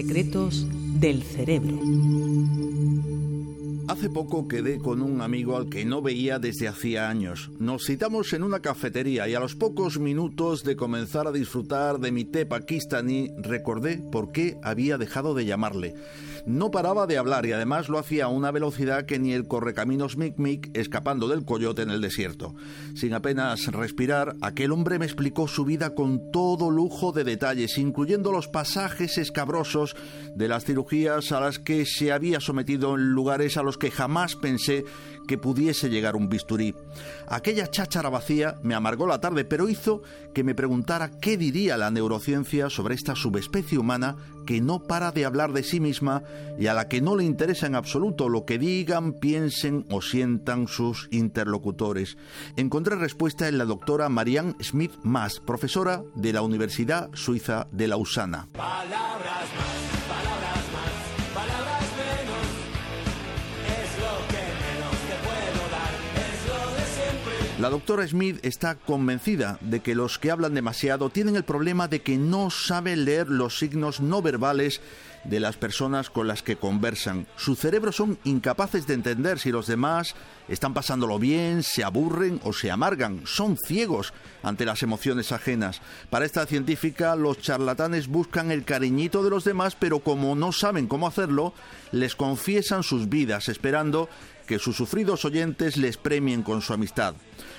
Secretos 0.00 0.64
del 1.00 1.24
cerebro. 1.24 1.76
Hace 3.88 4.10
poco 4.10 4.46
quedé 4.48 4.78
con 4.78 5.00
un 5.00 5.22
amigo 5.22 5.56
al 5.56 5.70
que 5.70 5.86
no 5.86 6.02
veía 6.02 6.38
desde 6.38 6.68
hacía 6.68 7.08
años. 7.08 7.50
Nos 7.58 7.86
citamos 7.86 8.34
en 8.34 8.42
una 8.42 8.60
cafetería 8.60 9.26
y 9.26 9.34
a 9.34 9.40
los 9.40 9.54
pocos 9.54 9.98
minutos 9.98 10.62
de 10.62 10.76
comenzar 10.76 11.26
a 11.26 11.32
disfrutar 11.32 11.98
de 11.98 12.12
mi 12.12 12.26
té 12.26 12.44
pakistaní 12.44 13.30
recordé 13.38 13.96
por 14.12 14.30
qué 14.30 14.58
había 14.62 14.98
dejado 14.98 15.32
de 15.32 15.46
llamarle. 15.46 15.94
No 16.44 16.70
paraba 16.70 17.06
de 17.06 17.16
hablar 17.16 17.46
y 17.46 17.52
además 17.52 17.88
lo 17.88 17.98
hacía 17.98 18.26
a 18.26 18.28
una 18.28 18.50
velocidad 18.50 19.06
que 19.06 19.18
ni 19.18 19.32
el 19.32 19.48
correcaminos 19.48 20.18
Mic 20.18 20.36
Mic 20.36 20.70
escapando 20.74 21.26
del 21.26 21.46
coyote 21.46 21.80
en 21.80 21.90
el 21.90 22.02
desierto. 22.02 22.54
Sin 22.94 23.14
apenas 23.14 23.66
respirar, 23.68 24.36
aquel 24.42 24.72
hombre 24.72 24.98
me 24.98 25.06
explicó 25.06 25.48
su 25.48 25.64
vida 25.64 25.94
con 25.94 26.30
todo 26.30 26.70
lujo 26.70 27.12
de 27.12 27.24
detalles, 27.24 27.78
incluyendo 27.78 28.32
los 28.32 28.48
pasajes 28.48 29.16
escabrosos 29.16 29.96
de 30.36 30.48
las 30.48 30.64
cirugías 30.64 31.32
a 31.32 31.40
las 31.40 31.58
que 31.58 31.86
se 31.86 32.12
había 32.12 32.40
sometido 32.40 32.94
en 32.94 33.12
lugares 33.12 33.56
a 33.56 33.62
los 33.62 33.77
que 33.78 33.90
jamás 33.90 34.36
pensé 34.36 34.84
que 35.28 35.38
pudiese 35.38 35.90
llegar 35.90 36.16
un 36.16 36.28
bisturí. 36.28 36.74
Aquella 37.28 37.70
cháchara 37.70 38.08
vacía 38.08 38.56
me 38.62 38.74
amargó 38.74 39.06
la 39.06 39.20
tarde, 39.20 39.44
pero 39.44 39.68
hizo 39.68 40.02
que 40.34 40.42
me 40.42 40.56
preguntara 40.56 41.10
qué 41.20 41.36
diría 41.36 41.76
la 41.76 41.90
neurociencia 41.90 42.70
sobre 42.70 42.96
esta 42.96 43.14
subespecie 43.14 43.78
humana 43.78 44.16
que 44.46 44.60
no 44.60 44.82
para 44.82 45.12
de 45.12 45.26
hablar 45.26 45.52
de 45.52 45.62
sí 45.62 45.78
misma 45.78 46.22
y 46.58 46.66
a 46.66 46.74
la 46.74 46.88
que 46.88 47.02
no 47.02 47.14
le 47.14 47.24
interesa 47.24 47.66
en 47.66 47.74
absoluto 47.74 48.30
lo 48.30 48.46
que 48.46 48.58
digan, 48.58 49.12
piensen 49.12 49.84
o 49.90 50.00
sientan 50.00 50.66
sus 50.66 51.08
interlocutores. 51.10 52.16
Encontré 52.56 52.96
respuesta 52.96 53.46
en 53.46 53.58
la 53.58 53.66
doctora 53.66 54.08
Marianne 54.08 54.56
Smith 54.62 54.92
Mas, 55.02 55.40
profesora 55.40 56.02
de 56.14 56.32
la 56.32 56.40
Universidad 56.40 57.10
Suiza 57.12 57.68
de 57.70 57.88
Lausana. 57.88 58.48
La 67.58 67.70
doctora 67.70 68.06
Smith 68.06 68.38
está 68.44 68.76
convencida 68.76 69.58
de 69.60 69.80
que 69.80 69.96
los 69.96 70.20
que 70.20 70.30
hablan 70.30 70.54
demasiado 70.54 71.10
tienen 71.10 71.34
el 71.34 71.42
problema 71.42 71.88
de 71.88 72.02
que 72.02 72.16
no 72.16 72.50
saben 72.50 73.04
leer 73.04 73.28
los 73.28 73.58
signos 73.58 74.00
no 74.00 74.22
verbales 74.22 74.80
de 75.24 75.40
las 75.40 75.56
personas 75.56 76.08
con 76.08 76.28
las 76.28 76.44
que 76.44 76.54
conversan. 76.54 77.26
Su 77.36 77.56
cerebro 77.56 77.90
son 77.90 78.16
incapaces 78.22 78.86
de 78.86 78.94
entender 78.94 79.40
si 79.40 79.50
los 79.50 79.66
demás 79.66 80.14
están 80.48 80.72
pasándolo 80.72 81.18
bien, 81.18 81.64
se 81.64 81.82
aburren 81.82 82.40
o 82.44 82.52
se 82.52 82.70
amargan. 82.70 83.22
Son 83.26 83.56
ciegos 83.56 84.12
ante 84.44 84.64
las 84.64 84.84
emociones 84.84 85.32
ajenas. 85.32 85.80
Para 86.10 86.26
esta 86.26 86.46
científica, 86.46 87.16
los 87.16 87.40
charlatanes 87.40 88.06
buscan 88.06 88.52
el 88.52 88.64
cariñito 88.64 89.24
de 89.24 89.30
los 89.30 89.42
demás, 89.42 89.74
pero 89.74 89.98
como 89.98 90.36
no 90.36 90.52
saben 90.52 90.86
cómo 90.86 91.08
hacerlo, 91.08 91.52
les 91.90 92.14
confiesan 92.14 92.84
sus 92.84 93.08
vidas, 93.08 93.48
esperando 93.48 94.08
que 94.48 94.58
sus 94.58 94.76
sufridos 94.76 95.24
oyentes 95.24 95.76
les 95.76 95.96
premien 95.96 96.42
con 96.42 96.62
su 96.62 96.72
amistad. 96.72 97.14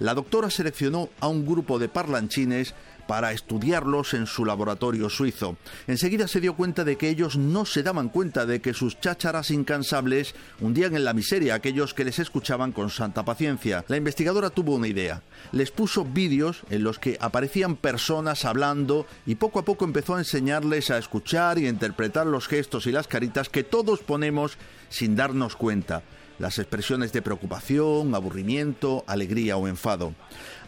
La 0.00 0.14
doctora 0.14 0.50
seleccionó 0.50 1.08
a 1.20 1.28
un 1.28 1.46
grupo 1.46 1.78
de 1.78 1.88
parlanchines 1.88 2.74
para 3.06 3.32
estudiarlos 3.32 4.14
en 4.14 4.26
su 4.26 4.44
laboratorio 4.44 5.08
suizo. 5.08 5.56
Enseguida 5.86 6.28
se 6.28 6.40
dio 6.40 6.54
cuenta 6.54 6.84
de 6.84 6.96
que 6.96 7.08
ellos 7.08 7.36
no 7.36 7.64
se 7.64 7.82
daban 7.82 8.08
cuenta 8.08 8.46
de 8.46 8.60
que 8.60 8.74
sus 8.74 8.98
chácharas 9.00 9.50
incansables 9.50 10.34
hundían 10.60 10.96
en 10.96 11.04
la 11.04 11.12
miseria 11.12 11.52
a 11.52 11.56
aquellos 11.56 11.94
que 11.94 12.04
les 12.04 12.18
escuchaban 12.18 12.72
con 12.72 12.90
santa 12.90 13.24
paciencia. 13.24 13.84
La 13.88 13.96
investigadora 13.96 14.50
tuvo 14.50 14.74
una 14.74 14.88
idea. 14.88 15.22
Les 15.52 15.70
puso 15.70 16.04
vídeos 16.04 16.62
en 16.70 16.84
los 16.84 16.98
que 16.98 17.16
aparecían 17.20 17.76
personas 17.76 18.44
hablando 18.44 19.06
y 19.26 19.36
poco 19.36 19.58
a 19.58 19.64
poco 19.64 19.84
empezó 19.84 20.14
a 20.14 20.20
enseñarles 20.20 20.90
a 20.90 20.98
escuchar 20.98 21.58
y 21.58 21.66
a 21.66 21.70
interpretar 21.70 22.26
los 22.26 22.48
gestos 22.48 22.86
y 22.86 22.92
las 22.92 23.08
caritas 23.08 23.48
que 23.48 23.64
todos 23.64 24.00
ponemos 24.00 24.56
sin 24.88 25.16
darnos 25.16 25.56
cuenta 25.56 26.02
las 26.42 26.58
expresiones 26.58 27.12
de 27.12 27.22
preocupación, 27.22 28.16
aburrimiento, 28.16 29.04
alegría 29.06 29.56
o 29.56 29.68
enfado. 29.68 30.12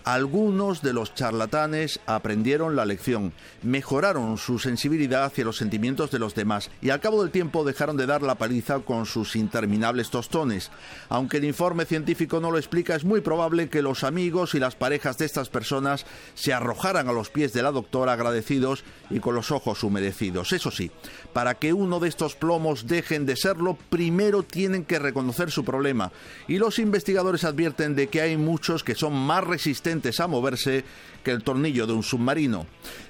Algunos 0.05 0.83
de 0.83 0.93
los 0.93 1.15
charlatanes 1.15 1.99
aprendieron 2.05 2.77
la 2.77 2.85
lección, 2.85 3.33
mejoraron 3.63 4.37
su 4.37 4.59
sensibilidad 4.59 5.25
hacia 5.25 5.47
los 5.47 5.57
sentimientos 5.57 6.11
de 6.11 6.19
los 6.19 6.35
demás 6.35 6.71
y 6.83 6.91
al 6.91 7.01
cabo 7.01 7.23
del 7.23 7.33
tiempo 7.33 7.65
dejaron 7.65 7.97
de 7.97 8.05
dar 8.05 8.21
la 8.21 8.35
paliza 8.35 8.81
con 8.81 9.07
sus 9.07 9.35
interminables 9.35 10.11
tostones. 10.11 10.71
Aunque 11.09 11.39
el 11.39 11.45
informe 11.45 11.87
científico 11.87 12.39
no 12.39 12.51
lo 12.51 12.59
explica, 12.59 12.95
es 12.95 13.05
muy 13.05 13.23
probable 13.23 13.71
que 13.71 13.81
los 13.81 14.05
amigos 14.05 14.55
y 14.55 14.59
las 14.59 14.75
parejas 14.75 15.17
de 15.17 15.25
estas 15.25 15.49
personas 15.49 16.05
se 16.35 16.53
arrojaran 16.53 17.09
a 17.09 17.13
los 17.15 17.31
pies 17.31 17.55
de 17.55 17.63
la 17.63 17.73
doctora 17.73 18.13
agradecidos 18.13 18.85
y 19.09 19.21
con 19.21 19.35
los 19.35 19.51
ojos 19.53 19.83
humedecidos. 19.85 20.53
Eso 20.53 20.71
sí, 20.71 20.91
para 21.33 21.55
que 21.55 21.73
uno 21.73 21.99
de 21.99 22.11
estos 22.11 22.35
plomos 22.35 22.87
dejen 22.87 23.25
de 23.25 23.37
serlo, 23.37 23.79
primero 23.89 24.43
tienen 24.43 24.85
que 24.85 24.99
reconocer 24.99 25.51
su 25.51 25.65
problema 25.65 26.13
y 26.47 26.59
los 26.59 26.79
investigadores 26.79 27.45
advierten 27.45 27.95
de 27.95 28.09
que 28.09 28.21
hay 28.21 28.37
muchos 28.37 28.85
que 28.85 28.95
son 28.95 29.15
más 29.15 29.45
resistentes 29.45 29.94
a 30.19 30.27
moverse 30.27 30.85
que 31.23 31.31
el 31.31 31.43
tornillo 31.43 31.87
de 31.87 31.93
un 31.93 32.03
submarino. 32.03 32.67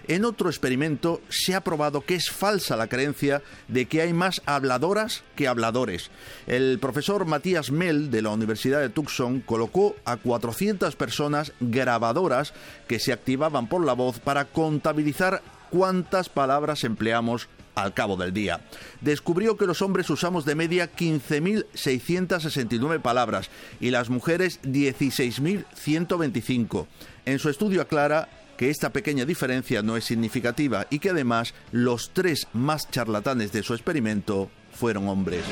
En 0.07 0.25
otro 0.25 0.49
experimento 0.49 1.21
se 1.29 1.55
ha 1.55 1.63
probado 1.63 2.03
que 2.03 2.15
es 2.15 2.31
falsa 2.31 2.77
la 2.77 2.89
creencia 2.89 3.43
de 3.69 3.87
que 3.87 4.03
hay 4.03 4.13
más 4.13 4.43
habladoras 4.47 5.25
que 5.35 5.49
habladores. 5.49 6.11
El 6.47 6.79
profesor 6.79 7.25
Matías 7.25 7.71
Mel 7.71 8.11
de 8.11 8.23
la 8.23 8.31
Universidad 8.31 8.81
de 8.81 8.91
Tucson 8.91 9.41
colocó 9.41 9.97
a 10.05 10.17
400 10.17 10.95
personas 10.97 11.53
grabadoras 11.61 12.53
que 12.87 12.99
se 12.99 13.13
activaban 13.13 13.67
por 13.69 13.85
la 13.85 13.95
voz 13.95 14.21
para 14.21 14.45
contabilizar 14.45 15.43
cuántas 15.71 16.29
palabras 16.29 16.85
empleamos 16.85 17.49
al 17.75 17.93
cabo 17.95 18.17
del 18.17 18.33
día. 18.33 18.61
Descubrió 19.01 19.57
que 19.57 19.67
los 19.67 19.83
hombres 19.83 20.09
usamos 20.11 20.45
de 20.45 20.55
media 20.55 20.95
15.669 20.95 23.01
palabras 23.01 23.51
y 23.81 23.91
las 23.91 24.11
mujeres 24.11 24.61
16.125. 24.63 26.87
En 27.27 27.39
su 27.39 27.49
estudio 27.49 27.81
aclara 27.83 28.29
que 28.57 28.71
esta 28.71 28.91
pequeña 28.91 29.25
diferencia 29.25 29.83
no 29.83 29.97
es 29.97 30.05
significativa 30.05 30.87
y 30.91 31.01
que 31.01 31.11
además 31.11 31.55
los 31.73 32.11
tres 32.13 32.47
más 32.53 32.89
charlatanes 32.91 33.53
de 33.53 33.63
su 33.63 33.75
experimento 33.75 34.51
fueron 34.73 35.09
hombres. 35.09 35.45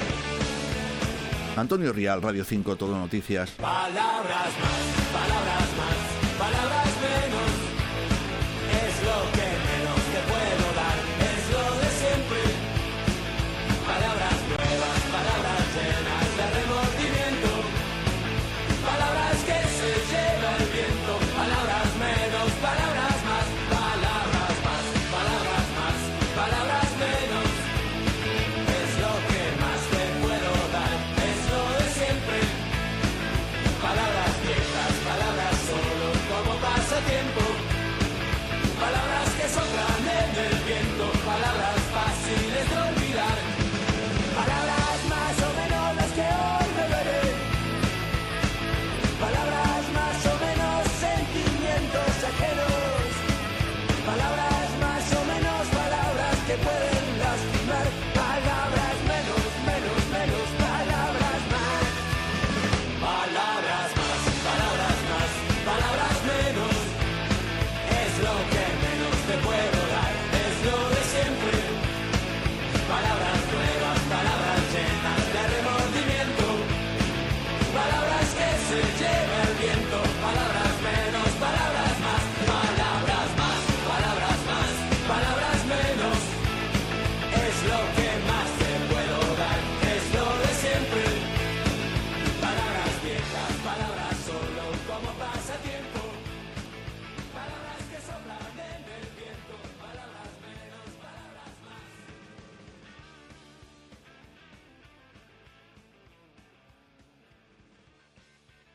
Antonio 1.57 1.93
Rial, 1.93 2.23
Radio 2.23 2.45
5, 2.45 2.77
Todo 2.77 2.97
Noticias. 2.97 3.51
Palabras 3.53 4.51
más. 4.61 5.62